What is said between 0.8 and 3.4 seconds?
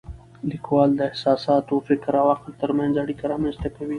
د احساساتو، فکر او عقل ترمنځ اړیکه